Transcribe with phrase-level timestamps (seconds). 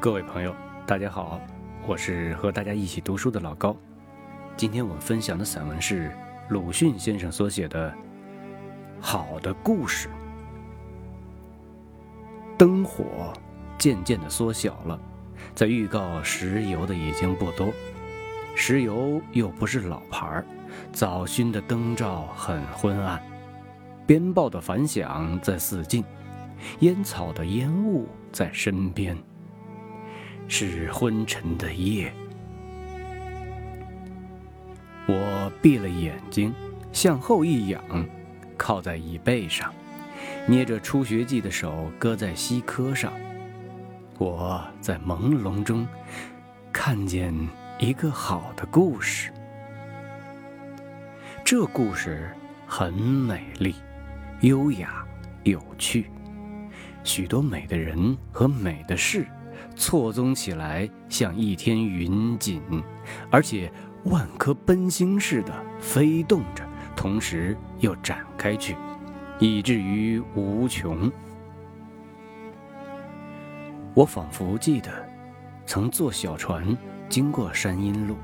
[0.00, 1.38] 各位朋友，大家好，
[1.86, 3.76] 我是和大家一起读书的老高。
[4.56, 6.10] 今天我们分享的散文是
[6.48, 7.90] 鲁迅先生所写的
[8.98, 10.08] 《好的故事》。
[12.56, 13.30] 灯火
[13.76, 14.98] 渐渐的缩小了，
[15.54, 17.70] 在预告石油的已经不多，
[18.54, 20.46] 石油又不是老牌儿，
[20.92, 23.22] 早熏的灯罩很昏暗，
[24.06, 26.02] 鞭炮的反响在四近，
[26.78, 29.14] 烟草的烟雾在身边。
[30.52, 32.12] 是昏沉的夜，
[35.06, 36.52] 我闭了眼睛，
[36.92, 37.80] 向后一仰，
[38.58, 39.72] 靠在椅背上，
[40.48, 43.12] 捏着初学记的手搁在膝髁上。
[44.18, 45.86] 我在朦胧中
[46.72, 47.32] 看见
[47.78, 49.32] 一个好的故事，
[51.44, 52.28] 这故事
[52.66, 53.76] 很美丽、
[54.40, 55.06] 优雅、
[55.44, 56.10] 有趣，
[57.04, 59.24] 许多美的人和美的事。
[59.76, 62.62] 错综起来，像一天云锦，
[63.30, 63.72] 而且
[64.04, 68.76] 万颗奔星似的飞动着，同时又展开去，
[69.38, 71.10] 以至于无穷。
[73.94, 74.90] 我仿佛记得，
[75.66, 76.76] 曾坐小船
[77.08, 78.16] 经过山阴路，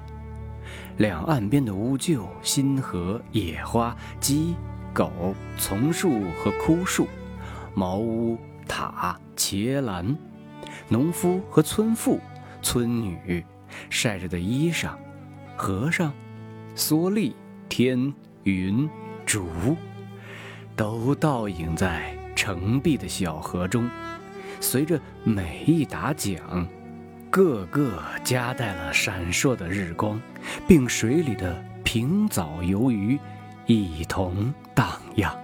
[0.99, 4.55] 两岸边的乌桕、新河、野花、鸡、
[4.95, 7.09] 狗、丛树和枯树，
[7.75, 10.17] 茅屋、塔、茄兰。
[10.89, 12.21] 农夫和村妇、
[12.63, 13.45] 村女
[13.91, 14.91] 晒着的衣裳，
[15.57, 16.13] 和尚、
[16.75, 17.35] 蓑笠、
[17.69, 18.13] 天、
[18.45, 18.89] 云、
[19.25, 19.77] 竹，
[20.75, 23.89] 都倒影在澄碧的小河中。
[24.61, 26.41] 随着每一打桨，
[27.31, 30.21] 个个夹带了闪烁的日光，
[30.67, 33.19] 并水里的平藻游鱼
[33.67, 35.37] 一同荡漾。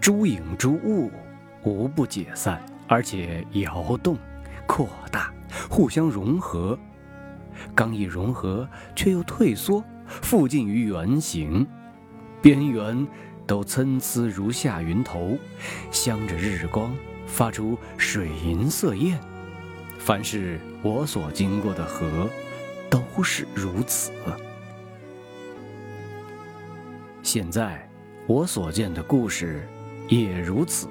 [0.00, 1.10] 诸影诸物，
[1.62, 2.60] 无不解散。
[2.86, 4.16] 而且摇动、
[4.66, 5.32] 扩大、
[5.68, 6.78] 互相融合，
[7.74, 11.66] 刚一融合，却又退缩，附近于圆形，
[12.40, 13.06] 边缘
[13.46, 15.38] 都参差如下云头，
[15.90, 16.94] 镶着日光，
[17.26, 19.18] 发出水银色焰。
[19.98, 22.28] 凡是我所经过的河，
[22.90, 24.10] 都是如此。
[27.22, 27.88] 现在
[28.26, 29.66] 我所见的故事，
[30.08, 30.88] 也如此。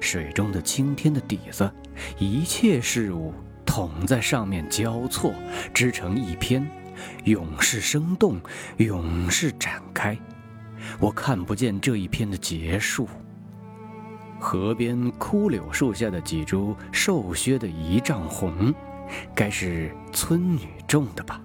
[0.00, 1.70] 水中的青天的底子，
[2.18, 3.32] 一切事物
[3.64, 5.34] 统在上面交错，
[5.72, 6.66] 织成一篇，
[7.24, 8.40] 永是生动，
[8.78, 10.16] 永是展开。
[10.98, 13.08] 我看不见这一篇的结束。
[14.40, 18.74] 河边枯柳树下的几株瘦削的一丈红，
[19.34, 21.40] 该是村女种的吧？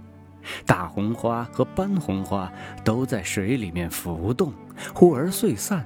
[0.65, 2.51] 大红花和斑红花
[2.83, 4.51] 都在水里面浮动，
[4.93, 5.83] 忽而碎散，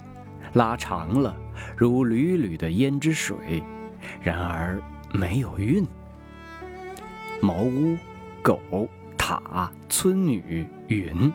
[0.53, 1.35] 拉长了。
[1.77, 3.63] 如缕缕的胭脂水，
[4.21, 4.81] 然而
[5.13, 5.85] 没有韵。
[7.41, 7.97] 茅屋、
[8.41, 8.59] 狗、
[9.17, 11.31] 塔、村女、云，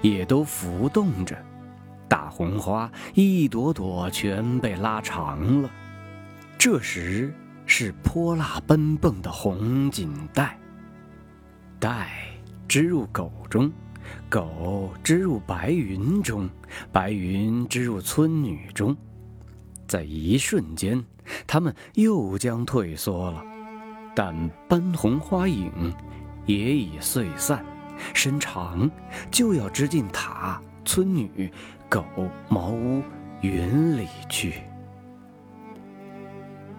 [0.00, 1.36] 也都浮动着。
[2.08, 5.70] 大红花一朵朵全被拉长了。
[6.58, 7.34] 这时
[7.66, 10.58] 是泼辣奔蹦的红锦带，
[11.80, 12.10] 带
[12.68, 13.72] 织入狗中，
[14.28, 16.48] 狗织入白云中，
[16.90, 18.96] 白云织入村女中。
[19.86, 21.04] 在一瞬间，
[21.46, 23.44] 它们又将退缩了，
[24.14, 24.34] 但
[24.68, 25.92] 斑红花影
[26.46, 27.64] 也已碎散，
[28.14, 28.90] 身长
[29.30, 31.52] 就要织进塔、村女、
[31.88, 32.04] 狗、
[32.48, 33.02] 茅屋、
[33.42, 34.62] 云里去。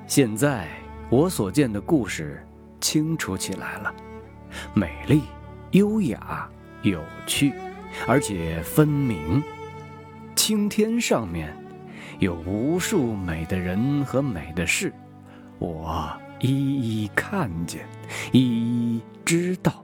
[0.07, 0.67] 现在
[1.09, 2.45] 我所见的故事
[2.81, 3.93] 清楚起来了，
[4.73, 5.21] 美丽、
[5.71, 6.49] 优雅、
[6.83, 7.53] 有趣，
[8.07, 9.41] 而且分明。
[10.35, 11.51] 青天上面。
[12.19, 14.93] 有无数美的人和美的事，
[15.59, 17.85] 我一一看见，
[18.31, 19.83] 一一知道。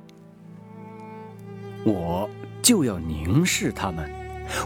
[1.83, 2.29] 我
[2.61, 4.09] 就要凝视他们，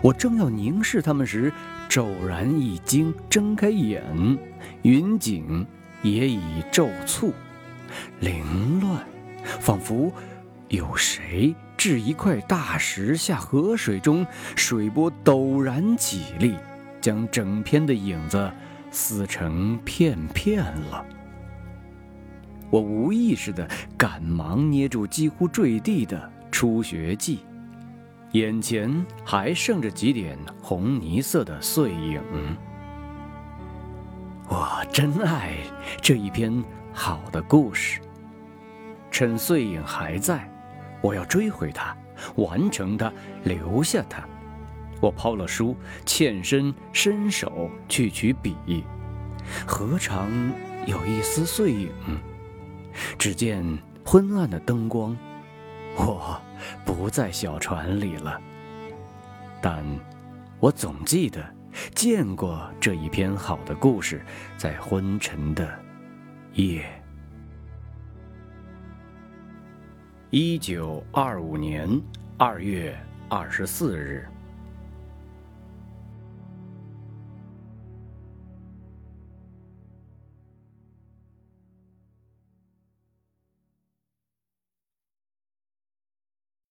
[0.04, 1.52] 我正要凝视他们时，
[1.90, 4.04] 骤然一惊，睁开眼，
[4.84, 5.66] 云景
[6.04, 7.34] 也已骤促，
[8.20, 9.04] 凌乱，
[9.60, 10.12] 仿佛
[10.68, 14.26] 有谁掷一块大石下河水中，
[14.56, 16.56] 水波陡然起立。
[17.02, 18.50] 将整篇的影子
[18.90, 21.06] 撕成片片了。
[22.70, 27.40] 我无意识的赶忙捏住几乎坠地的初学记，
[28.32, 32.22] 眼前还剩着几点红泥色的碎影。
[34.48, 35.58] 我真爱
[36.02, 36.64] 这一篇
[36.94, 38.00] 好的故事。
[39.12, 40.50] 趁碎影还在，
[41.04, 41.94] 我要追回它，
[42.38, 43.12] 完成它，
[43.44, 44.24] 留下它。
[45.02, 48.56] 我抛了书，欠身伸手去取笔，
[49.68, 50.32] 何尝
[50.86, 51.92] 有一丝碎影
[53.20, 53.66] 只见
[54.06, 55.18] 昏暗的灯光，
[55.98, 56.42] 我
[56.86, 58.40] 不在小船里了。
[59.62, 59.84] 但，
[60.62, 61.46] 我总记得
[61.94, 65.78] 见过这一篇好的故事，在昏沉的
[66.54, 67.03] 夜。
[70.36, 71.88] 一九二五年
[72.40, 72.98] 二月
[73.30, 74.33] 二十四日。